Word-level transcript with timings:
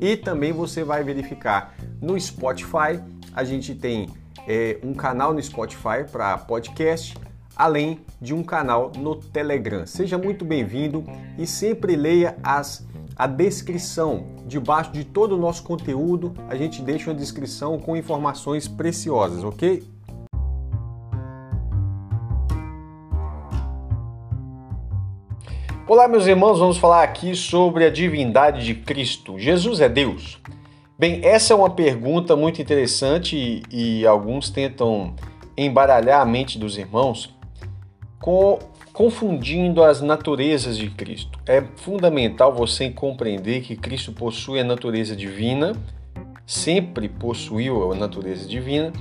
e 0.00 0.16
também 0.16 0.52
você 0.52 0.84
vai 0.84 1.02
verificar 1.02 1.74
no 2.00 2.16
Spotify. 2.18 3.02
A 3.34 3.45
gente 3.45 3.74
tem 3.74 4.08
é, 4.53 4.79
um 4.82 4.93
canal 4.93 5.32
no 5.32 5.40
Spotify 5.40 6.03
para 6.11 6.36
podcast 6.36 7.17
além 7.54 8.00
de 8.21 8.35
um 8.35 8.43
canal 8.43 8.91
no 8.99 9.14
Telegram. 9.14 9.86
Seja 9.86 10.18
muito 10.18 10.45
bem-vindo 10.45 11.04
e 11.39 11.46
sempre 11.46 11.95
leia 11.95 12.36
as, 12.43 12.85
a 13.14 13.29
descrição. 13.29 14.27
Debaixo 14.46 14.91
de 14.91 15.05
todo 15.05 15.36
o 15.36 15.39
nosso 15.39 15.63
conteúdo, 15.63 16.35
a 16.49 16.57
gente 16.57 16.82
deixa 16.82 17.11
uma 17.11 17.17
descrição 17.17 17.79
com 17.79 17.96
informações 17.96 18.67
preciosas, 18.67 19.44
ok? 19.44 19.85
Olá, 25.86 26.08
meus 26.08 26.27
irmãos, 26.27 26.58
vamos 26.58 26.79
falar 26.79 27.05
aqui 27.05 27.36
sobre 27.36 27.85
a 27.85 27.91
divindade 27.91 28.64
de 28.64 28.75
Cristo. 28.75 29.39
Jesus 29.39 29.80
é 29.80 29.89
Deus? 29.89 30.41
Bem, 31.00 31.21
essa 31.22 31.54
é 31.54 31.57
uma 31.57 31.71
pergunta 31.71 32.36
muito 32.36 32.61
interessante 32.61 33.64
e, 33.72 34.00
e 34.00 34.06
alguns 34.06 34.50
tentam 34.50 35.14
embaralhar 35.56 36.20
a 36.20 36.27
mente 36.27 36.58
dos 36.58 36.77
irmãos 36.77 37.34
com, 38.19 38.58
confundindo 38.92 39.83
as 39.83 40.02
naturezas 40.02 40.77
de 40.77 40.91
Cristo. 40.91 41.39
É 41.47 41.64
fundamental 41.77 42.52
você 42.52 42.91
compreender 42.91 43.62
que 43.62 43.77
Cristo 43.77 44.12
possui 44.12 44.61
a 44.61 44.64
natureza 44.64 45.16
divina, 45.16 45.72
sempre 46.44 47.08
possuiu 47.08 47.92
a 47.92 47.94
natureza 47.94 48.46
divina, 48.46 48.92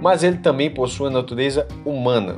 mas 0.00 0.22
ele 0.22 0.36
também 0.36 0.70
possui 0.70 1.08
a 1.08 1.10
natureza 1.10 1.66
humana. 1.84 2.36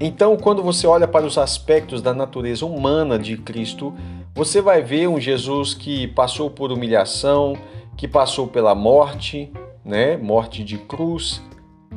Então, 0.00 0.38
quando 0.38 0.62
você 0.62 0.86
olha 0.86 1.06
para 1.06 1.26
os 1.26 1.36
aspectos 1.36 2.00
da 2.00 2.14
natureza 2.14 2.64
humana 2.64 3.18
de 3.18 3.36
Cristo, 3.36 3.92
você 4.34 4.62
vai 4.62 4.80
ver 4.80 5.06
um 5.06 5.20
Jesus 5.20 5.74
que 5.74 6.06
passou 6.08 6.48
por 6.48 6.72
humilhação, 6.72 7.54
que 7.98 8.06
passou 8.06 8.46
pela 8.46 8.76
morte, 8.76 9.52
né, 9.84 10.16
morte 10.16 10.62
de 10.62 10.78
cruz 10.78 11.42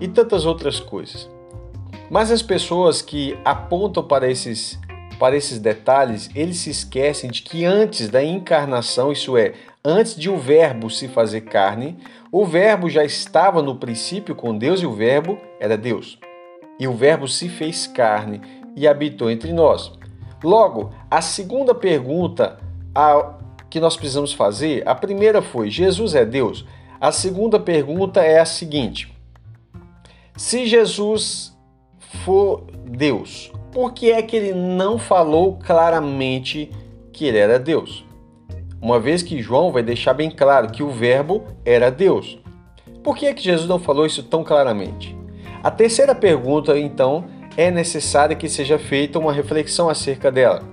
e 0.01 0.07
tantas 0.07 0.45
outras 0.45 0.79
coisas. 0.79 1.29
Mas 2.09 2.31
as 2.31 2.41
pessoas 2.41 3.01
que 3.01 3.37
apontam 3.45 4.03
para 4.03 4.29
esses, 4.29 4.79
para 5.19 5.37
esses 5.37 5.59
detalhes, 5.59 6.29
eles 6.35 6.57
se 6.57 6.71
esquecem 6.71 7.29
de 7.29 7.43
que 7.43 7.63
antes 7.63 8.09
da 8.09 8.23
encarnação, 8.23 9.11
isso 9.11 9.37
é, 9.37 9.53
antes 9.85 10.15
de 10.15 10.27
o 10.27 10.37
Verbo 10.37 10.89
se 10.89 11.07
fazer 11.07 11.41
carne, 11.41 11.97
o 12.31 12.45
Verbo 12.45 12.89
já 12.89 13.05
estava 13.05 13.61
no 13.61 13.75
princípio 13.75 14.33
com 14.35 14.57
Deus 14.57 14.81
e 14.81 14.87
o 14.87 14.93
Verbo 14.93 15.37
era 15.59 15.77
Deus. 15.77 16.17
E 16.79 16.87
o 16.87 16.93
Verbo 16.93 17.27
se 17.27 17.47
fez 17.47 17.85
carne 17.85 18.41
e 18.75 18.87
habitou 18.87 19.29
entre 19.29 19.53
nós. 19.53 19.91
Logo, 20.43 20.91
a 21.09 21.21
segunda 21.21 21.75
pergunta 21.75 22.57
a, 22.95 23.35
que 23.71 23.79
nós 23.79 23.95
precisamos 23.95 24.33
fazer, 24.33 24.83
a 24.85 24.93
primeira 24.93 25.41
foi: 25.41 25.71
Jesus 25.71 26.13
é 26.13 26.25
Deus? 26.25 26.65
A 26.99 27.11
segunda 27.11 27.59
pergunta 27.59 28.21
é 28.21 28.39
a 28.39 28.45
seguinte: 28.45 29.11
se 30.35 30.67
Jesus 30.67 31.57
for 32.23 32.65
Deus, 32.85 33.51
por 33.71 33.93
que 33.93 34.11
é 34.11 34.21
que 34.21 34.35
ele 34.35 34.53
não 34.53 34.99
falou 34.99 35.57
claramente 35.57 36.69
que 37.13 37.25
ele 37.25 37.37
era 37.37 37.57
Deus? 37.57 38.05
Uma 38.81 38.99
vez 38.99 39.23
que 39.23 39.41
João 39.41 39.71
vai 39.71 39.81
deixar 39.81 40.13
bem 40.13 40.29
claro 40.29 40.71
que 40.71 40.83
o 40.83 40.89
Verbo 40.89 41.43
era 41.63 41.89
Deus. 41.89 42.37
Por 43.03 43.15
que 43.15 43.25
é 43.25 43.33
que 43.33 43.43
Jesus 43.43 43.69
não 43.69 43.79
falou 43.79 44.05
isso 44.05 44.23
tão 44.23 44.43
claramente? 44.43 45.15
A 45.63 45.71
terceira 45.71 46.13
pergunta, 46.13 46.77
então, 46.77 47.25
é 47.55 47.71
necessária 47.71 48.35
que 48.35 48.49
seja 48.49 48.77
feita 48.77 49.19
uma 49.19 49.31
reflexão 49.31 49.89
acerca 49.89 50.31
dela. 50.31 50.70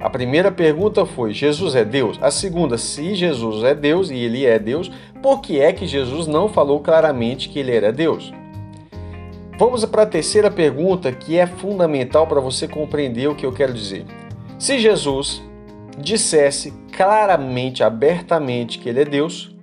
A 0.00 0.08
primeira 0.08 0.50
pergunta 0.50 1.04
foi: 1.04 1.34
Jesus 1.34 1.74
é 1.74 1.84
Deus? 1.84 2.18
A 2.22 2.30
segunda, 2.30 2.78
se 2.78 3.14
Jesus 3.14 3.62
é 3.62 3.74
Deus 3.74 4.10
e 4.10 4.16
ele 4.16 4.46
é 4.46 4.58
Deus, 4.58 4.90
por 5.22 5.42
que 5.42 5.60
é 5.60 5.72
que 5.74 5.86
Jesus 5.86 6.26
não 6.26 6.48
falou 6.48 6.80
claramente 6.80 7.50
que 7.50 7.58
ele 7.58 7.74
era 7.74 7.92
Deus? 7.92 8.32
Vamos 9.58 9.84
para 9.84 10.04
a 10.04 10.06
terceira 10.06 10.50
pergunta 10.50 11.12
que 11.12 11.36
é 11.36 11.46
fundamental 11.46 12.26
para 12.26 12.40
você 12.40 12.66
compreender 12.66 13.28
o 13.28 13.34
que 13.34 13.44
eu 13.44 13.52
quero 13.52 13.74
dizer. 13.74 14.06
Se 14.58 14.78
Jesus 14.78 15.42
dissesse 15.98 16.72
claramente, 16.96 17.82
abertamente 17.82 18.78
que 18.78 18.88
ele 18.88 19.02
é 19.02 19.04
Deus, 19.04 19.54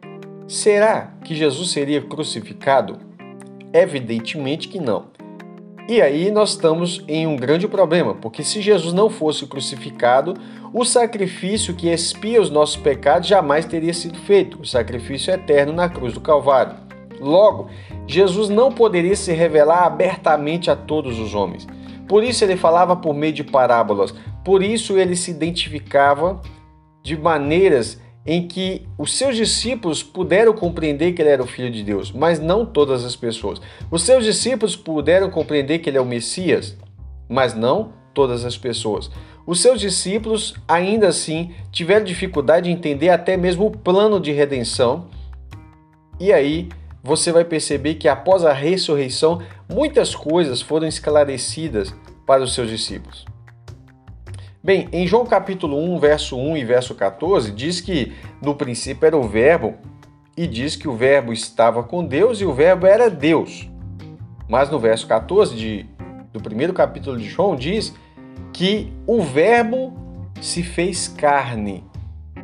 será 0.47 1.13
que 1.23 1.33
Jesus 1.33 1.71
seria 1.71 1.99
crucificado? 1.99 2.99
Evidentemente 3.73 4.67
que 4.67 4.79
não. 4.79 5.16
E 5.87 6.01
aí 6.01 6.29
nós 6.29 6.49
estamos 6.49 7.01
em 7.07 7.25
um 7.25 7.37
grande 7.37 7.65
problema, 7.65 8.13
porque 8.13 8.43
se 8.43 8.61
Jesus 8.61 8.93
não 8.93 9.09
fosse 9.09 9.45
crucificado, 9.45 10.33
o 10.73 10.83
sacrifício 10.83 11.73
que 11.73 11.87
expia 11.87 12.41
os 12.41 12.49
nossos 12.49 12.75
pecados 12.75 13.29
jamais 13.29 13.65
teria 13.65 13.93
sido 13.93 14.17
feito, 14.19 14.61
o 14.61 14.65
sacrifício 14.65 15.33
eterno 15.33 15.71
na 15.71 15.87
cruz 15.87 16.13
do 16.13 16.19
Calvário. 16.19 16.75
Logo, 17.21 17.69
Jesus 18.05 18.49
não 18.49 18.69
poderia 18.69 19.15
se 19.15 19.31
revelar 19.31 19.85
abertamente 19.85 20.69
a 20.69 20.75
todos 20.75 21.19
os 21.19 21.33
homens. 21.33 21.65
Por 22.05 22.21
isso 22.21 22.43
ele 22.43 22.57
falava 22.57 22.95
por 22.95 23.13
meio 23.13 23.33
de 23.33 23.45
parábolas. 23.45 24.13
Por 24.43 24.61
isso 24.61 24.97
ele 24.97 25.15
se 25.15 25.31
identificava 25.31 26.41
de 27.01 27.17
maneiras 27.17 28.01
em 28.27 28.45
que 28.45 28.85
os 28.97 29.17
seus 29.17 29.37
discípulos 29.37 30.03
puderam 30.03 30.51
compreender 30.51 31.13
que 31.13 31.21
ele 31.21 31.29
era 31.29 31.41
o 31.41 31.47
filho 31.47 31.71
de 31.71 31.81
Deus, 31.81 32.11
mas 32.11 32.39
não 32.39 32.65
todas 32.65 33.05
as 33.05 33.15
pessoas. 33.15 33.61
Os 33.89 34.03
seus 34.03 34.25
discípulos 34.25 34.75
puderam 34.75 35.29
compreender 35.29 35.79
que 35.79 35.89
ele 35.89 35.97
é 35.97 36.01
o 36.01 36.05
Messias, 36.05 36.75
mas 37.29 37.53
não 37.53 37.93
todas 38.13 38.43
as 38.43 38.57
pessoas. 38.57 39.09
Os 39.45 39.61
seus 39.61 39.79
discípulos 39.79 40.55
ainda 40.67 41.07
assim 41.07 41.53
tiveram 41.71 42.03
dificuldade 42.03 42.65
de 42.65 42.75
entender 42.75 43.07
até 43.07 43.37
mesmo 43.37 43.67
o 43.67 43.71
plano 43.71 44.19
de 44.19 44.33
redenção. 44.33 45.07
E 46.19 46.33
aí 46.33 46.67
você 47.01 47.31
vai 47.31 47.45
perceber 47.45 47.95
que 47.95 48.09
após 48.09 48.43
a 48.43 48.51
ressurreição, 48.51 49.41
muitas 49.73 50.13
coisas 50.13 50.61
foram 50.61 50.85
esclarecidas 50.85 51.95
para 52.25 52.43
os 52.43 52.53
seus 52.53 52.69
discípulos. 52.69 53.25
Bem, 54.67 54.89
em 54.91 55.07
João 55.07 55.25
capítulo 55.25 55.77
1, 55.77 55.97
verso 55.97 56.37
1 56.37 56.57
e 56.57 56.65
verso 56.65 56.93
14, 56.93 57.53
diz 57.53 57.79
que 57.79 58.11
no 58.41 58.53
princípio 58.53 59.05
era 59.05 59.15
o 59.15 59.23
Verbo 59.23 59.75
e 60.35 60.45
diz 60.45 60.75
que 60.75 60.89
o 60.89 60.93
Verbo 60.93 61.31
estava 61.31 61.83
com 61.83 62.03
Deus 62.03 62.41
e 62.41 62.45
o 62.45 62.51
Verbo 62.51 62.85
era 62.85 63.09
Deus. 63.09 63.69
Mas 64.45 64.69
no 64.69 64.77
verso 64.77 65.07
14 65.07 65.55
de, 65.55 65.85
do 66.33 66.41
primeiro 66.41 66.73
capítulo 66.73 67.17
de 67.17 67.29
João 67.29 67.55
diz 67.55 67.95
que 68.51 68.91
o 69.07 69.21
Verbo 69.21 69.93
se 70.41 70.61
fez 70.61 71.07
carne. 71.07 71.85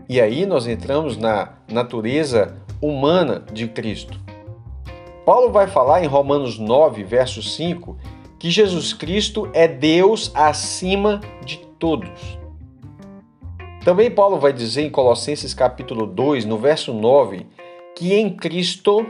E 0.08 0.22
aí 0.22 0.46
nós 0.46 0.66
entramos 0.66 1.18
na 1.18 1.56
natureza 1.70 2.56
humana 2.82 3.44
de 3.52 3.68
Cristo. 3.68 4.18
Paulo 5.26 5.52
vai 5.52 5.68
falar 5.68 6.02
em 6.02 6.08
Romanos 6.08 6.58
9, 6.58 7.04
verso 7.04 7.44
5, 7.44 7.98
que 8.40 8.50
Jesus 8.50 8.94
Cristo 8.94 9.50
é 9.54 9.68
Deus 9.68 10.32
acima 10.34 11.20
de 11.44 11.73
todos. 11.84 12.40
Também 13.84 14.10
Paulo 14.10 14.40
vai 14.40 14.54
dizer 14.54 14.84
em 14.84 14.90
Colossenses 14.90 15.54
capítulo 15.54 16.08
2, 16.08 16.46
no 16.46 16.58
verso 16.58 16.94
9, 16.94 17.46
que 17.94 18.14
em 18.14 18.30
Cristo 18.30 19.06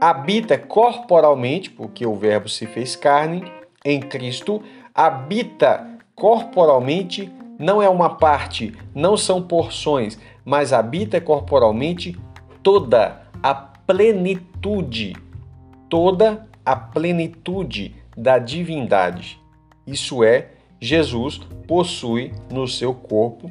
habita 0.00 0.56
corporalmente, 0.56 1.68
porque 1.68 2.06
o 2.06 2.14
verbo 2.14 2.48
se 2.48 2.64
fez 2.64 2.94
carne, 2.94 3.42
em 3.84 3.98
Cristo 3.98 4.62
habita 4.94 5.84
corporalmente, 6.14 7.28
não 7.58 7.82
é 7.82 7.88
uma 7.88 8.10
parte, 8.10 8.72
não 8.94 9.16
são 9.16 9.42
porções, 9.42 10.16
mas 10.44 10.72
habita 10.72 11.20
corporalmente 11.20 12.16
toda 12.62 13.20
a 13.42 13.52
plenitude, 13.52 15.16
toda 15.88 16.46
a 16.64 16.76
plenitude 16.76 17.96
da 18.16 18.38
divindade. 18.38 19.40
Isso 19.84 20.22
é, 20.22 20.50
Jesus 20.80 21.38
possui 21.66 22.32
no 22.50 22.66
seu 22.66 22.94
corpo 22.94 23.50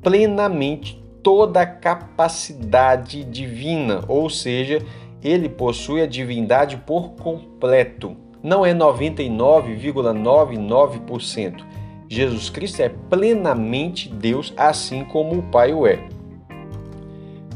plenamente 0.00 1.02
toda 1.22 1.62
a 1.62 1.66
capacidade 1.66 3.24
divina, 3.24 4.04
ou 4.06 4.30
seja, 4.30 4.80
ele 5.22 5.48
possui 5.48 6.02
a 6.02 6.06
divindade 6.06 6.76
por 6.76 7.12
completo. 7.12 8.14
Não 8.42 8.64
é 8.64 8.72
99,99%. 8.74 11.64
Jesus 12.06 12.50
Cristo 12.50 12.80
é 12.80 12.90
plenamente 12.90 14.08
Deus, 14.08 14.54
assim 14.56 15.04
como 15.04 15.38
o 15.38 15.42
Pai 15.42 15.72
o 15.72 15.84
é. 15.86 16.06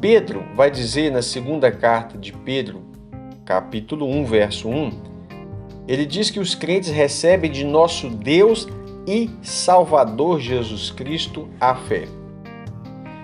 Pedro 0.01 0.43
vai 0.55 0.71
dizer 0.71 1.13
na 1.13 1.21
segunda 1.21 1.71
carta 1.71 2.17
de 2.17 2.33
Pedro, 2.33 2.81
capítulo 3.45 4.07
1, 4.07 4.25
verso 4.25 4.67
1, 4.69 5.08
ele 5.89 6.05
diz 6.05 6.29
que 6.29 6.39
os 6.39 6.55
crentes 6.55 6.91
recebem 6.91 7.51
de 7.51 7.65
nosso 7.65 8.11
Deus 8.11 8.69
e 9.07 9.31
Salvador 9.43 10.39
Jesus 10.39 10.91
Cristo 10.91 11.49
a 11.59 11.75
fé. 11.75 12.07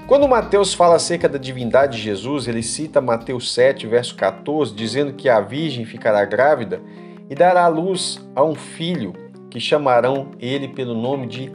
Quando 0.07 0.27
Mateus 0.27 0.73
fala 0.73 0.97
acerca 0.97 1.29
da 1.29 1.37
divindade 1.37 1.99
de 1.99 2.03
Jesus, 2.03 2.49
ele 2.49 2.63
cita 2.63 3.03
Mateus 3.03 3.53
7, 3.53 3.87
verso 3.87 4.17
14, 4.17 4.75
dizendo 4.75 5.13
que 5.13 5.29
a 5.29 5.41
virgem 5.41 5.85
ficará 5.85 6.25
grávida 6.25 6.81
e 7.29 7.35
dará 7.35 7.65
à 7.65 7.69
luz 7.69 8.19
a 8.35 8.43
um 8.43 8.55
filho, 8.55 9.13
que 9.51 9.61
chamarão 9.61 10.31
ele 10.41 10.69
pelo 10.69 10.95
nome 10.95 11.27
de 11.27 11.53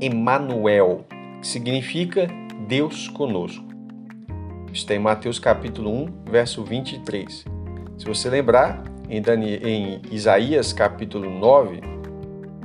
Emanuel, 0.00 1.04
que 1.40 1.46
significa 1.46 2.28
Deus 2.68 3.08
conosco. 3.08 3.64
Está 4.72 4.94
em 4.94 5.00
Mateus 5.00 5.38
capítulo 5.38 5.90
1, 5.90 6.30
verso 6.30 6.64
23. 6.64 7.44
Se 7.98 8.04
você 8.04 8.30
lembrar, 8.30 8.82
em, 9.12 9.20
Daniel, 9.20 9.60
em 9.62 10.00
Isaías 10.10 10.72
capítulo 10.72 11.28
9, 11.28 11.82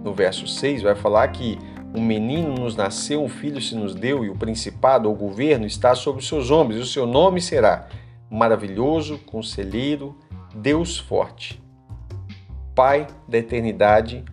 no 0.02 0.14
verso 0.14 0.48
6, 0.48 0.82
vai 0.82 0.96
falar 0.96 1.28
que 1.28 1.60
um 1.94 2.02
menino 2.02 2.56
nos 2.56 2.74
nasceu, 2.74 3.22
um 3.22 3.28
filho 3.28 3.62
se 3.62 3.76
nos 3.76 3.94
deu, 3.94 4.24
e 4.24 4.30
o 4.30 4.36
principado 4.36 5.10
ou 5.10 5.16
governo 5.16 5.66
está 5.66 5.94
sobre 5.94 6.22
os 6.22 6.28
seus 6.28 6.50
ombros, 6.50 6.78
e 6.78 6.82
o 6.82 6.86
seu 6.86 7.06
nome 7.06 7.42
será 7.42 7.90
maravilhoso, 8.30 9.18
conselheiro, 9.26 10.18
Deus 10.56 10.98
forte, 10.98 11.62
Pai 12.74 13.08
da 13.28 13.40
eternidade, 13.40 14.24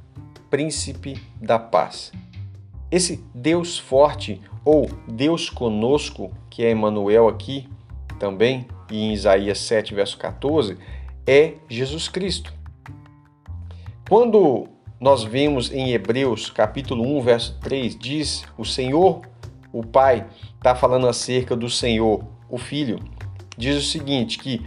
príncipe 0.49 1.21
da 1.41 1.59
paz. 1.59 2.13
Esse 2.93 3.25
Deus 3.35 3.77
forte 3.77 4.41
ou 4.65 4.89
Deus 5.09 5.51
conosco, 5.51 6.31
que 6.49 6.65
é 6.65 6.71
Emmanuel 6.71 7.27
aqui 7.27 7.69
também, 8.21 8.69
e 8.89 9.03
em 9.03 9.13
Isaías 9.13 9.59
7, 9.59 9.95
verso 9.95 10.17
14, 10.17 10.79
é 11.27 11.55
Jesus 11.69 12.09
Cristo. 12.09 12.53
Quando 14.09 14.69
nós 15.01 15.25
vemos 15.25 15.73
em 15.73 15.93
Hebreus 15.93 16.51
capítulo 16.51 17.19
1, 17.19 17.23
verso 17.23 17.59
3, 17.61 17.97
diz 17.99 18.45
o 18.57 18.65
Senhor, 18.65 19.23
o 19.73 19.83
Pai, 19.83 20.27
está 20.57 20.75
falando 20.75 21.09
acerca 21.09 21.57
do 21.57 21.69
Senhor, 21.69 22.25
o 22.49 22.59
Filho, 22.59 23.01
diz 23.57 23.77
o 23.77 23.83
seguinte, 23.83 24.39
que 24.39 24.65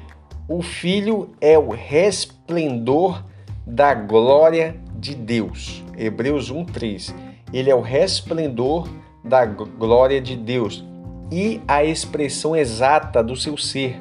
o 0.47 0.61
Filho 0.61 1.29
é 1.39 1.57
o 1.57 1.69
resplendor 1.69 3.23
da 3.65 3.93
glória 3.93 4.79
de 4.95 5.13
Deus. 5.13 5.83
Hebreus 5.97 6.49
1, 6.49 6.65
3. 6.65 7.15
Ele 7.53 7.69
é 7.69 7.75
o 7.75 7.81
resplendor 7.81 8.87
da 9.23 9.45
glória 9.45 10.21
de 10.21 10.35
Deus 10.35 10.83
e 11.31 11.61
a 11.67 11.83
expressão 11.83 12.55
exata 12.55 13.21
do 13.21 13.35
seu 13.35 13.57
ser, 13.57 13.99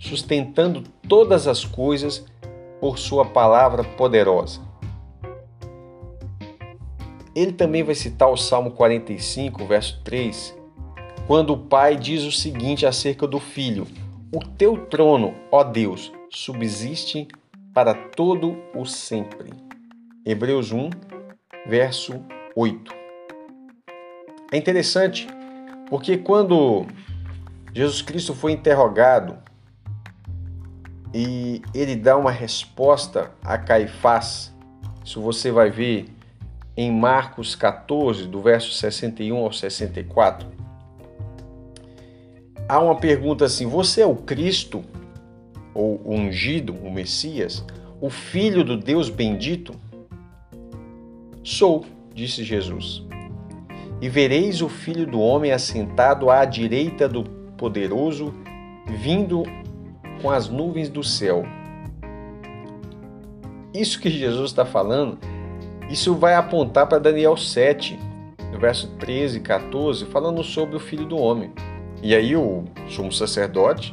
sustentando 0.00 0.82
todas 1.06 1.46
as 1.46 1.64
coisas 1.64 2.24
por 2.80 2.98
sua 2.98 3.26
palavra 3.26 3.84
poderosa. 3.84 4.60
Ele 7.36 7.52
também 7.52 7.84
vai 7.84 7.94
citar 7.94 8.28
o 8.28 8.36
Salmo 8.36 8.72
45, 8.72 9.64
verso 9.66 10.00
3, 10.02 10.58
quando 11.26 11.52
o 11.52 11.58
pai 11.58 11.96
diz 11.96 12.24
o 12.24 12.32
seguinte 12.32 12.86
acerca 12.86 13.26
do 13.26 13.38
filho: 13.38 13.86
O 14.34 14.40
teu 14.40 14.86
trono, 14.86 15.34
ó 15.52 15.62
Deus, 15.62 16.10
subsiste 16.30 17.28
para 17.72 17.94
todo 17.94 18.56
o 18.74 18.84
sempre. 18.84 19.50
Hebreus 20.26 20.72
1, 20.72 20.90
verso 21.68 22.20
8. 22.56 22.92
É 24.50 24.56
interessante 24.56 25.28
porque 25.88 26.16
quando 26.18 26.86
Jesus 27.72 28.02
Cristo 28.02 28.34
foi 28.34 28.52
interrogado 28.52 29.38
e 31.12 31.62
ele 31.74 31.96
dá 31.96 32.16
uma 32.16 32.30
resposta 32.30 33.32
a 33.42 33.58
Caifás, 33.58 34.54
isso 35.04 35.20
você 35.20 35.50
vai 35.50 35.70
ver 35.70 36.06
em 36.76 36.90
Marcos 36.92 37.54
14, 37.56 38.26
do 38.26 38.40
verso 38.40 38.72
61 38.72 39.36
ao 39.36 39.52
64. 39.52 40.46
Há 42.68 42.78
uma 42.78 42.96
pergunta 42.96 43.44
assim: 43.44 43.66
Você 43.66 44.02
é 44.02 44.06
o 44.06 44.14
Cristo, 44.14 44.84
ou 45.74 46.00
o 46.04 46.14
ungido, 46.14 46.74
o 46.74 46.92
Messias, 46.92 47.64
o 48.00 48.08
Filho 48.08 48.62
do 48.62 48.76
Deus 48.76 49.08
bendito? 49.08 49.74
Sou, 51.42 51.84
disse 52.14 52.44
Jesus. 52.44 53.02
E 54.00 54.08
vereis 54.08 54.62
o 54.62 54.68
Filho 54.68 55.06
do 55.06 55.20
Homem 55.20 55.52
assentado 55.52 56.30
à 56.30 56.44
direita 56.44 57.08
do 57.08 57.24
Poderoso, 57.24 58.32
vindo 59.02 59.42
com 60.20 60.30
as 60.30 60.48
nuvens 60.48 60.88
do 60.88 61.02
céu. 61.02 61.44
Isso 63.72 64.00
que 64.00 64.10
Jesus 64.10 64.50
está 64.50 64.64
falando 64.64 65.18
isso 65.90 66.14
vai 66.14 66.36
apontar 66.36 66.86
para 66.86 66.98
Daniel 66.98 67.36
7, 67.36 67.98
no 68.52 68.60
verso 68.60 68.86
13 69.00 69.38
e 69.38 69.40
14, 69.40 70.04
falando 70.06 70.42
sobre 70.44 70.76
o 70.76 70.80
Filho 70.80 71.04
do 71.04 71.18
Homem. 71.18 71.50
E 72.00 72.14
aí 72.14 72.36
o 72.36 72.64
sumo 72.88 73.10
sacerdote, 73.10 73.92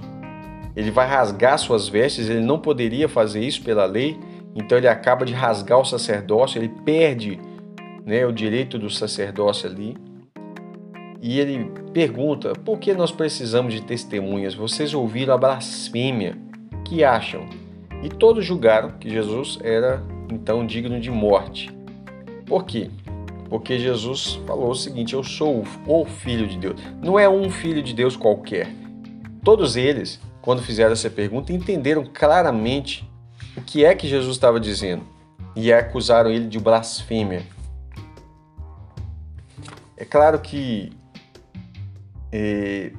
ele 0.76 0.92
vai 0.92 1.08
rasgar 1.08 1.58
suas 1.58 1.90
vestes, 1.90 2.30
ele 2.30 2.42
não 2.42 2.60
poderia 2.60 3.10
fazer 3.10 3.42
isso 3.42 3.64
pela 3.64 3.86
lei, 3.86 4.20
então 4.56 4.78
ele 4.78 4.88
acaba 4.88 5.26
de 5.26 5.34
rasgar 5.34 5.80
o 5.80 5.86
sacerdócio, 5.86 6.60
ele 6.60 6.72
perde 6.86 7.40
né, 8.06 8.28
o 8.28 8.32
direito 8.32 8.78
do 8.78 8.92
sacerdócio 8.92 9.68
ali. 9.68 9.98
E 11.22 11.40
ele 11.40 11.72
pergunta: 11.94 12.54
por 12.54 12.80
que 12.80 12.94
nós 12.94 13.12
precisamos 13.12 13.74
de 13.74 13.82
testemunhas? 13.82 14.54
Vocês 14.54 14.94
ouviram 14.94 15.34
a 15.34 15.38
blasfêmia. 15.38 16.38
que 16.86 17.04
acham? 17.04 17.46
E 18.04 18.10
todos 18.10 18.46
julgaram 18.46 18.92
que 19.00 19.10
Jesus 19.10 19.60
era 19.64 20.04
então 20.32 20.66
digno 20.66 21.00
de 21.00 21.10
morte. 21.10 21.70
Por 22.46 22.64
quê? 22.64 22.90
Porque 23.50 23.80
Jesus 23.80 24.40
falou 24.46 24.72
o 24.72 24.76
seguinte: 24.76 25.14
Eu 25.14 25.24
sou 25.24 25.64
o 25.86 26.06
Filho 26.06 26.48
de 26.48 26.58
Deus. 26.58 26.80
Não 27.02 27.18
é 27.18 27.28
um 27.28 27.50
Filho 27.50 27.82
de 27.82 27.94
Deus 27.94 28.16
qualquer. 28.16 28.68
Todos 29.44 29.76
eles, 29.76 30.20
quando 30.42 30.62
fizeram 30.62 30.92
essa 30.92 31.10
pergunta, 31.10 31.54
entenderam 31.54 32.06
claramente 32.06 33.10
o 33.56 33.62
que 33.62 33.84
é 33.84 33.96
que 33.96 34.08
Jesus 34.08 34.36
estava 34.36 34.60
dizendo 34.60 35.04
e 35.56 35.74
acusaram 35.74 36.30
ele 36.30 36.48
de 36.48 36.60
blasfêmia. 36.60 37.44
É 39.96 40.06
claro 40.06 40.40
que 40.40 40.92
eh, 42.32 42.92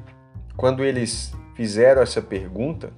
quando 0.57 0.85
eles 0.85 1.33
fizeram 1.55 2.03
essa 2.03 2.23
pergunta, 2.23 2.93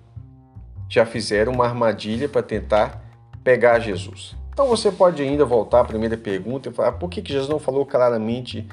já 0.88 1.06
fizeram 1.06 1.53
uma 1.53 1.67
armadilha 1.67 2.29
para 2.29 2.43
tentar 2.43 3.02
pegar 3.45 3.78
Jesus. 3.78 4.37
Então 4.52 4.66
você 4.66 4.90
pode 4.90 5.23
ainda 5.23 5.45
voltar 5.45 5.81
à 5.81 5.85
primeira 5.85 6.16
pergunta 6.16 6.69
e 6.69 6.73
falar 6.73 6.93
por 6.93 7.09
que, 7.09 7.23
que 7.23 7.33
Jesus 7.33 7.49
não 7.49 7.59
falou 7.59 7.87
claramente 7.87 8.66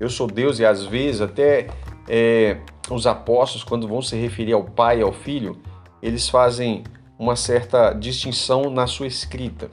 eu 0.00 0.08
sou 0.08 0.26
Deus 0.26 0.58
e 0.58 0.64
às 0.64 0.84
vezes 0.86 1.20
até 1.20 1.68
é, 2.08 2.56
os 2.90 3.06
apóstolos, 3.06 3.62
quando 3.62 3.86
vão 3.86 4.00
se 4.00 4.16
referir 4.16 4.54
ao 4.54 4.64
Pai 4.64 5.00
e 5.00 5.02
ao 5.02 5.12
Filho, 5.12 5.58
eles 6.02 6.26
fazem 6.26 6.82
uma 7.18 7.36
certa 7.36 7.92
distinção 7.92 8.70
na 8.70 8.86
sua 8.86 9.06
escrita. 9.06 9.70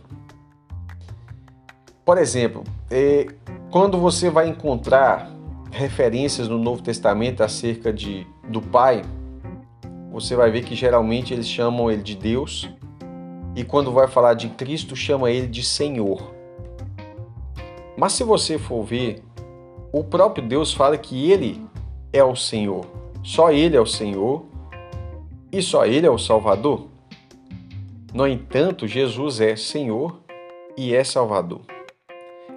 Por 2.04 2.18
exemplo, 2.18 2.66
é, 2.92 3.28
quando 3.72 3.98
você 3.98 4.30
vai 4.30 4.50
encontrar 4.50 5.32
referências 5.72 6.48
no 6.48 6.58
Novo 6.58 6.82
Testamento 6.82 7.44
acerca 7.44 7.92
de, 7.92 8.26
do 8.48 8.62
Pai, 8.62 9.04
você 10.12 10.36
vai 10.36 10.50
ver 10.50 10.64
que 10.64 10.76
geralmente 10.76 11.34
eles 11.34 11.48
chamam 11.48 11.92
ele 11.92 12.02
de 12.02 12.16
Deus 12.16 12.70
e 13.56 13.64
quando 13.64 13.92
vai 13.92 14.08
falar 14.08 14.36
de 14.36 14.50
Cristo, 14.50 14.96
chama 14.96 15.32
ele 15.32 15.48
de 15.48 15.64
Senhor. 15.64 16.32
Mas 17.98 18.14
se 18.14 18.24
você 18.24 18.60
for 18.60 18.84
ver, 18.84 19.24
o 19.92 20.04
próprio 20.04 20.48
Deus 20.48 20.72
fala 20.74 20.98
que 20.98 21.32
ele 21.32 21.66
é 22.14 22.24
o 22.24 22.36
Senhor. 22.36 22.86
Só 23.24 23.52
ele 23.52 23.76
é 23.76 23.82
o 23.82 23.86
Senhor 23.86 24.46
e 25.52 25.62
só 25.62 25.86
ele 25.86 26.06
é 26.06 26.10
o 26.12 26.20
Salvador. 26.20 26.88
No 28.14 28.28
entanto, 28.28 28.88
Jesus 28.88 29.42
é 29.42 29.56
Senhor 29.56 30.20
e 30.78 30.94
é 30.94 31.04
Salvador. 31.04 31.62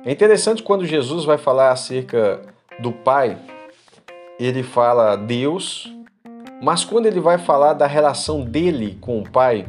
É 0.04 0.12
interessante 0.12 0.62
quando 0.62 0.84
Jesus 0.84 1.24
vai 1.24 1.38
falar 1.38 1.72
acerca 1.72 2.42
do 2.80 2.92
Pai, 2.92 3.38
ele 4.38 4.62
fala 4.62 5.16
Deus, 5.16 5.92
mas 6.62 6.84
quando 6.84 7.06
ele 7.06 7.20
vai 7.20 7.38
falar 7.38 7.74
da 7.74 7.86
relação 7.86 8.42
dele 8.42 8.96
com 9.00 9.20
o 9.20 9.28
Pai, 9.28 9.66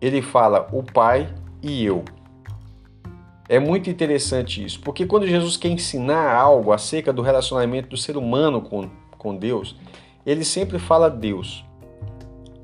ele 0.00 0.20
fala 0.20 0.68
o 0.72 0.82
Pai 0.82 1.32
e 1.62 1.84
eu. 1.84 2.04
É 3.48 3.58
muito 3.58 3.90
interessante 3.90 4.64
isso, 4.64 4.80
porque 4.80 5.06
quando 5.06 5.26
Jesus 5.26 5.56
quer 5.56 5.68
ensinar 5.68 6.34
algo 6.34 6.72
acerca 6.72 7.12
do 7.12 7.22
relacionamento 7.22 7.90
do 7.90 7.96
ser 7.96 8.16
humano 8.16 8.60
com, 8.60 8.88
com 9.18 9.36
Deus, 9.36 9.76
ele 10.24 10.44
sempre 10.44 10.78
fala 10.78 11.10
Deus. 11.10 11.64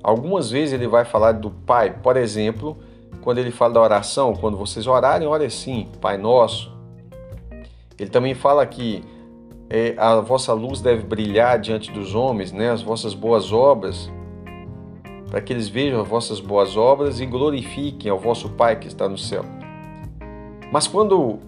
Algumas 0.02 0.50
vezes 0.50 0.72
ele 0.72 0.86
vai 0.86 1.04
falar 1.04 1.32
do 1.32 1.50
Pai, 1.50 1.90
por 2.02 2.16
exemplo, 2.16 2.78
quando 3.20 3.38
ele 3.38 3.50
fala 3.50 3.74
da 3.74 3.80
oração, 3.80 4.34
quando 4.34 4.56
vocês 4.56 4.86
orarem, 4.86 5.28
ore 5.28 5.44
assim, 5.44 5.88
Pai 6.00 6.16
Nosso. 6.16 6.72
Ele 7.98 8.08
também 8.08 8.34
fala 8.34 8.64
que 8.64 9.04
é, 9.70 9.94
a 9.96 10.20
vossa 10.20 10.52
luz 10.52 10.80
deve 10.80 11.04
brilhar 11.04 11.58
diante 11.60 11.92
dos 11.92 12.14
homens, 12.14 12.50
né? 12.50 12.70
as 12.70 12.82
vossas 12.82 13.14
boas 13.14 13.52
obras 13.52 14.10
para 15.30 15.40
que 15.40 15.52
eles 15.52 15.68
vejam 15.68 16.00
as 16.00 16.08
vossas 16.08 16.40
boas 16.40 16.76
obras 16.76 17.20
e 17.20 17.26
glorifiquem 17.26 18.10
ao 18.10 18.18
vosso 18.18 18.48
Pai 18.48 18.76
que 18.76 18.88
está 18.88 19.08
no 19.08 19.16
céu. 19.16 19.44
Mas 20.72 20.88
quando 20.88 21.38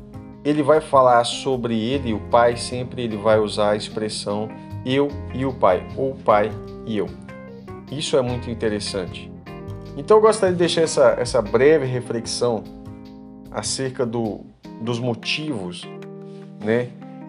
ele 0.44 0.62
vai 0.62 0.80
falar 0.80 1.24
sobre 1.24 1.76
ele, 1.76 2.14
o 2.14 2.20
Pai, 2.30 2.56
sempre 2.56 3.02
ele 3.02 3.16
vai 3.16 3.40
usar 3.40 3.70
a 3.70 3.76
expressão 3.76 4.48
eu 4.86 5.08
e 5.34 5.44
o 5.44 5.52
Pai, 5.52 5.84
ou 5.96 6.14
Pai 6.14 6.50
e 6.86 6.96
eu. 6.96 7.08
Isso 7.90 8.16
é 8.16 8.22
muito 8.22 8.48
interessante. 8.48 9.30
Então 9.96 10.16
eu 10.18 10.20
gostaria 10.20 10.52
de 10.52 10.58
deixar 10.58 10.82
essa, 10.82 11.16
essa 11.18 11.42
breve 11.42 11.84
reflexão 11.84 12.62
acerca 13.50 14.06
do, 14.06 14.40
dos 14.80 14.98
motivos 14.98 15.82
né, 16.64 16.88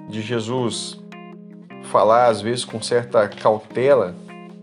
de 0.10 0.22
Jesus 0.22 1.01
falar, 1.83 2.27
às 2.27 2.41
vezes, 2.41 2.65
com 2.65 2.81
certa 2.81 3.27
cautela, 3.27 4.15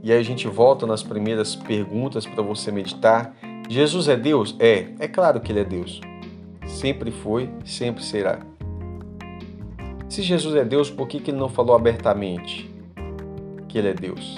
e 0.02 0.10
aí 0.10 0.18
a 0.18 0.22
gente 0.22 0.48
volta 0.48 0.86
nas 0.86 1.02
primeiras 1.02 1.54
perguntas 1.54 2.26
para 2.26 2.42
você 2.42 2.72
meditar. 2.72 3.36
Jesus 3.68 4.08
é 4.08 4.16
Deus? 4.16 4.56
É, 4.58 4.88
é 4.98 5.06
claro 5.06 5.40
que 5.40 5.52
ele 5.52 5.60
é 5.60 5.64
Deus. 5.64 6.00
Sempre 6.66 7.10
foi, 7.10 7.50
sempre 7.64 8.02
será. 8.02 8.40
Se 10.08 10.22
Jesus 10.22 10.56
é 10.56 10.64
Deus, 10.64 10.90
por 10.90 11.06
que, 11.06 11.20
que 11.20 11.30
ele 11.30 11.38
não 11.38 11.48
falou 11.48 11.76
abertamente 11.76 12.68
que 13.68 13.78
ele 13.78 13.88
é 13.88 13.94
Deus? 13.94 14.36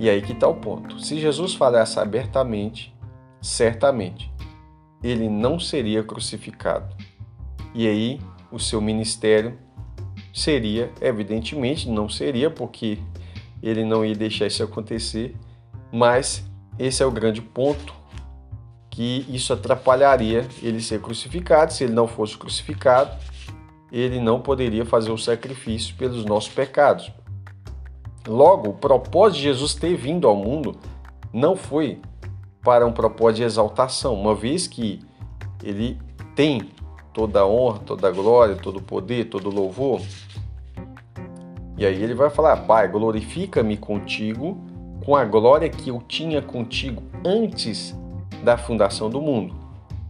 E 0.00 0.08
aí 0.08 0.22
que 0.22 0.32
está 0.32 0.48
o 0.48 0.54
ponto. 0.54 0.98
Se 1.00 1.20
Jesus 1.20 1.54
falasse 1.54 2.00
abertamente, 2.00 2.94
certamente, 3.40 4.32
ele 5.02 5.28
não 5.28 5.60
seria 5.60 6.02
crucificado. 6.02 6.96
E 7.74 7.86
aí 7.86 8.20
o 8.50 8.58
seu 8.58 8.80
ministério 8.80 9.58
seria, 10.32 10.90
evidentemente, 11.00 11.88
não 11.88 12.08
seria, 12.08 12.50
porque 12.50 12.98
ele 13.62 13.84
não 13.84 14.04
ia 14.04 14.14
deixar 14.14 14.46
isso 14.46 14.62
acontecer, 14.62 15.34
mas 15.92 16.44
esse 16.78 17.02
é 17.02 17.06
o 17.06 17.10
grande 17.10 17.42
ponto 17.42 17.94
que 18.90 19.24
isso 19.28 19.52
atrapalharia 19.52 20.46
ele 20.62 20.80
ser 20.80 21.00
crucificado. 21.00 21.72
Se 21.72 21.84
ele 21.84 21.92
não 21.92 22.08
fosse 22.08 22.36
crucificado, 22.36 23.16
ele 23.92 24.20
não 24.20 24.40
poderia 24.40 24.84
fazer 24.84 25.10
o 25.10 25.18
sacrifício 25.18 25.94
pelos 25.96 26.24
nossos 26.24 26.52
pecados. 26.52 27.10
Logo, 28.26 28.70
o 28.70 28.74
propósito 28.74 29.38
de 29.38 29.44
Jesus 29.44 29.74
ter 29.74 29.96
vindo 29.96 30.26
ao 30.26 30.36
mundo 30.36 30.76
não 31.32 31.56
foi 31.56 32.00
para 32.62 32.86
um 32.86 32.92
propósito 32.92 33.36
de 33.36 33.42
exaltação, 33.44 34.14
uma 34.14 34.34
vez 34.34 34.66
que 34.66 35.00
ele 35.62 35.98
tem 36.34 36.68
toda 37.18 37.44
honra, 37.44 37.80
toda 37.80 38.12
glória, 38.12 38.54
todo 38.54 38.80
poder, 38.80 39.24
todo 39.24 39.50
louvor. 39.50 40.00
E 41.76 41.84
aí 41.84 42.00
ele 42.00 42.14
vai 42.14 42.30
falar: 42.30 42.58
Pai, 42.58 42.86
glorifica-me 42.86 43.76
contigo 43.76 44.56
com 45.04 45.16
a 45.16 45.24
glória 45.24 45.68
que 45.68 45.90
eu 45.90 46.00
tinha 46.06 46.40
contigo 46.40 47.02
antes 47.24 47.92
da 48.44 48.56
fundação 48.56 49.10
do 49.10 49.20
mundo. 49.20 49.52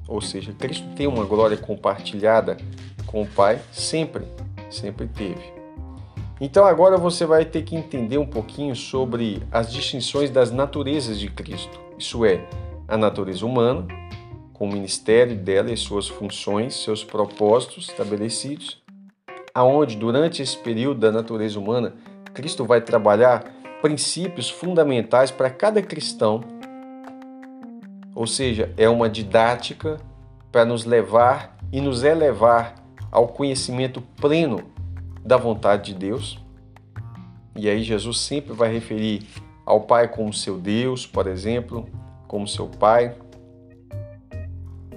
Ou 0.07 0.21
seja, 0.21 0.53
Cristo 0.53 0.87
tem 0.95 1.07
uma 1.07 1.25
glória 1.25 1.57
compartilhada 1.57 2.59
com 3.07 3.23
o 3.23 3.27
Pai 3.27 3.59
sempre, 3.73 4.25
sempre 4.69 5.07
teve. 5.07 5.57
Então 6.38 6.67
agora 6.67 6.99
você 6.99 7.25
vai 7.25 7.47
ter 7.47 7.62
que 7.62 7.75
entender 7.75 8.19
um 8.19 8.27
pouquinho 8.27 8.77
sobre 8.77 9.43
as 9.50 9.73
distinções 9.73 10.29
das 10.29 10.50
naturezas 10.50 11.19
de 11.19 11.31
Cristo. 11.31 11.81
Isso 11.99 12.23
é, 12.27 12.47
a 12.87 12.99
natureza 12.99 13.47
humana, 13.47 13.87
com 14.59 14.67
o 14.67 14.73
ministério 14.73 15.37
dela 15.37 15.71
e 15.71 15.77
suas 15.77 16.09
funções, 16.09 16.83
seus 16.83 17.05
propósitos 17.05 17.88
estabelecidos, 17.88 18.83
aonde 19.55 19.97
durante 19.97 20.43
esse 20.43 20.57
período 20.57 21.00
da 21.00 21.12
natureza 21.12 21.59
humana, 21.59 21.95
Cristo 22.35 22.65
vai 22.65 22.81
trabalhar 22.81 23.45
princípios 23.81 24.50
fundamentais 24.50 25.31
para 25.31 25.49
cada 25.50 25.81
cristão 25.81 26.59
ou 28.19 28.27
seja, 28.27 28.75
é 28.77 28.88
uma 28.88 29.09
didática 29.09 29.97
para 30.50 30.65
nos 30.65 30.85
levar 30.85 31.57
e 31.73 31.81
nos 31.81 32.03
elevar 32.03 32.75
ao 33.12 33.29
conhecimento 33.29 34.00
pleno 34.21 34.65
da 35.25 35.37
vontade 35.37 35.93
de 35.93 36.00
Deus. 36.00 36.37
E 37.55 37.69
aí 37.69 37.81
Jesus 37.81 38.19
sempre 38.19 38.53
vai 38.53 38.73
referir 38.73 39.25
ao 39.65 39.83
Pai 39.83 40.09
como 40.09 40.33
seu 40.33 40.59
Deus, 40.59 41.07
por 41.07 41.29
exemplo, 41.29 41.88
como 42.27 42.49
seu 42.49 42.67
Pai. 42.67 43.15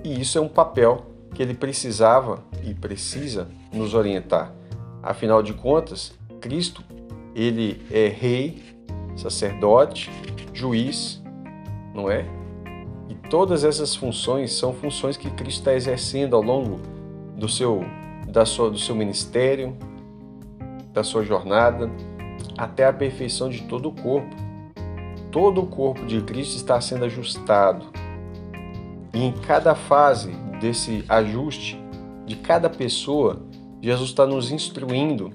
E 0.03 0.20
isso 0.20 0.38
é 0.38 0.41
um 0.41 0.48
papel 0.48 1.05
que 1.34 1.41
ele 1.41 1.53
precisava 1.53 2.43
e 2.63 2.74
precisa 2.74 3.48
nos 3.72 3.93
orientar. 3.93 4.53
Afinal 5.01 5.41
de 5.41 5.53
contas, 5.53 6.13
Cristo, 6.39 6.84
ele 7.36 7.81
é 7.89 8.08
rei, 8.08 8.63
sacerdote, 9.15 10.10
juiz, 10.53 11.22
não 11.93 12.10
é? 12.10 12.25
Todas 13.31 13.63
essas 13.63 13.96
funções 13.96 14.51
são 14.51 14.74
funções 14.74 15.15
que 15.15 15.29
Cristo 15.29 15.60
está 15.60 15.74
exercendo 15.74 16.36
ao 16.36 16.41
longo 16.41 16.81
do 17.38 17.48
seu, 17.48 17.79
da 18.27 18.46
sua, 18.46 18.70
do 18.70 18.77
seu 18.77 18.93
ministério, 18.93 19.74
da 20.91 21.01
sua 21.01 21.24
jornada, 21.24 21.89
até 22.58 22.86
a 22.86 22.91
perfeição 22.91 23.48
de 23.48 23.62
todo 23.62 23.88
o 23.88 23.93
corpo. 23.93 24.36
Todo 25.31 25.62
o 25.62 25.65
corpo 25.65 26.05
de 26.05 26.20
Cristo 26.24 26.58
está 26.58 26.81
sendo 26.81 27.05
ajustado. 27.05 27.86
E 29.13 29.24
em 29.24 29.32
cada 29.32 29.75
fase 29.75 30.32
desse 30.60 31.03
ajuste 31.10 31.80
de 32.25 32.36
cada 32.36 32.70
pessoa, 32.70 33.41
Jesus 33.82 34.10
está 34.10 34.25
nos 34.25 34.51
instruindo 34.51 35.32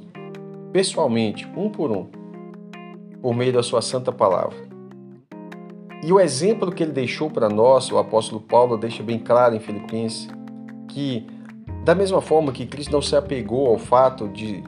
pessoalmente, 0.73 1.47
um 1.57 1.69
por 1.69 1.91
um, 1.91 2.07
por 3.21 3.35
meio 3.35 3.53
da 3.53 3.63
sua 3.63 3.83
santa 3.83 4.13
palavra. 4.13 4.57
E 6.03 6.13
o 6.13 6.21
exemplo 6.21 6.71
que 6.71 6.83
ele 6.83 6.93
deixou 6.93 7.31
para 7.31 7.49
nós, 7.49 7.91
o 7.91 7.99
apóstolo 7.99 8.41
Paulo 8.41 8.77
deixa 8.77 9.03
bem 9.03 9.19
claro 9.19 9.55
em 9.55 9.61
Filipenses, 9.61 10.29
que 10.89 11.27
da 11.85 11.95
mesma 11.95 12.21
forma 12.21 12.53
que 12.53 12.67
Cristo 12.67 12.93
não 12.93 13.03
se 13.03 13.17
apegou 13.17 13.69
ao 13.69 13.79
fato 13.79 14.29
de 14.29 14.63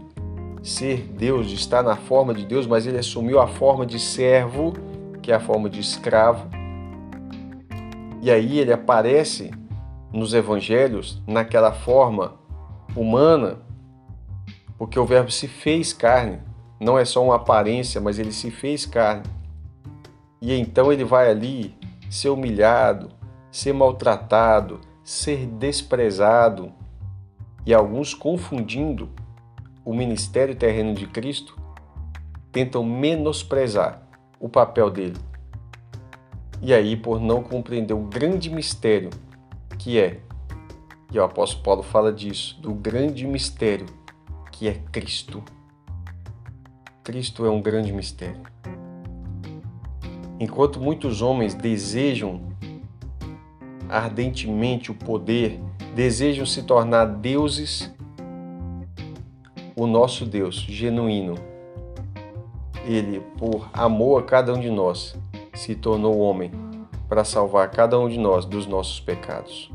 ser 0.62 1.02
Deus, 1.16 1.48
de 1.48 1.54
estar 1.54 1.82
na 1.82 1.96
forma 1.96 2.34
de 2.34 2.44
Deus, 2.44 2.66
mas 2.66 2.86
ele 2.86 2.98
assumiu 2.98 3.40
a 3.40 3.46
forma 3.46 3.86
de 3.86 3.98
servo, 3.98 4.72
que 5.22 5.30
é 5.30 5.34
a 5.34 5.40
forma 5.40 5.68
de 5.68 5.80
escravo. 5.80 6.48
E 8.20 8.30
aí 8.30 8.58
ele 8.58 8.72
aparece 8.72 9.50
nos 10.12 10.34
evangelhos 10.34 11.22
naquela 11.26 11.72
forma 11.72 12.34
humana, 12.96 13.58
porque 14.76 14.98
o 14.98 15.04
Verbo 15.04 15.30
se 15.30 15.46
fez 15.46 15.92
carne, 15.92 16.40
não 16.80 16.98
é 16.98 17.04
só 17.04 17.22
uma 17.24 17.36
aparência, 17.36 18.00
mas 18.00 18.18
ele 18.18 18.32
se 18.32 18.50
fez 18.50 18.86
carne. 18.86 19.24
E 20.40 20.52
então 20.52 20.92
ele 20.92 21.04
vai 21.04 21.30
ali 21.30 21.74
ser 22.10 22.30
humilhado, 22.30 23.10
ser 23.50 23.72
maltratado, 23.72 24.80
ser 25.02 25.46
desprezado. 25.46 26.72
E 27.66 27.74
alguns 27.74 28.14
confundindo 28.14 29.10
o 29.84 29.92
ministério 29.92 30.54
terreno 30.54 30.94
de 30.94 31.06
Cristo 31.06 31.58
tentam 32.52 32.82
menosprezar 32.82 34.02
o 34.40 34.48
papel 34.48 34.90
dele. 34.90 35.27
E 36.60 36.74
aí, 36.74 36.96
por 36.96 37.20
não 37.20 37.42
compreender 37.42 37.94
o 37.94 38.02
grande 38.02 38.50
mistério 38.50 39.10
que 39.78 39.98
é, 39.98 40.20
e 41.12 41.18
o 41.18 41.22
apóstolo 41.22 41.62
Paulo 41.62 41.82
fala 41.82 42.12
disso, 42.12 42.60
do 42.60 42.74
grande 42.74 43.26
mistério 43.26 43.86
que 44.52 44.68
é 44.68 44.74
Cristo. 44.92 45.42
Cristo 47.04 47.46
é 47.46 47.50
um 47.50 47.62
grande 47.62 47.92
mistério. 47.92 48.42
Enquanto 50.40 50.80
muitos 50.80 51.22
homens 51.22 51.54
desejam 51.54 52.42
ardentemente 53.88 54.90
o 54.90 54.94
poder, 54.94 55.60
desejam 55.94 56.44
se 56.44 56.62
tornar 56.62 57.06
deuses, 57.06 57.90
o 59.74 59.86
nosso 59.86 60.26
Deus 60.26 60.56
genuíno, 60.56 61.36
ele, 62.84 63.20
por 63.38 63.70
amor 63.72 64.22
a 64.22 64.24
cada 64.24 64.52
um 64.52 64.60
de 64.60 64.70
nós, 64.70 65.16
se 65.58 65.74
tornou 65.74 66.18
homem 66.20 66.52
para 67.08 67.24
salvar 67.24 67.70
cada 67.70 67.98
um 67.98 68.08
de 68.08 68.18
nós 68.18 68.44
dos 68.44 68.66
nossos 68.66 69.00
pecados. 69.00 69.70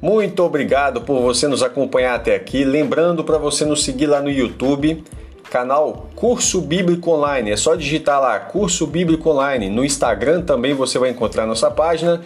Muito 0.00 0.42
obrigado 0.42 1.02
por 1.02 1.20
você 1.20 1.46
nos 1.48 1.62
acompanhar 1.62 2.14
até 2.14 2.34
aqui. 2.34 2.64
Lembrando 2.64 3.24
para 3.24 3.38
você 3.38 3.64
nos 3.64 3.84
seguir 3.84 4.06
lá 4.06 4.20
no 4.20 4.30
YouTube, 4.30 5.02
canal 5.54 6.08
Curso 6.16 6.60
Bíblico 6.60 7.12
Online. 7.12 7.52
É 7.52 7.56
só 7.56 7.76
digitar 7.76 8.20
lá 8.20 8.40
Curso 8.40 8.88
Bíblico 8.88 9.30
Online. 9.30 9.70
No 9.70 9.84
Instagram 9.84 10.42
também 10.42 10.74
você 10.74 10.98
vai 10.98 11.10
encontrar 11.10 11.46
nossa 11.46 11.70
página. 11.70 12.22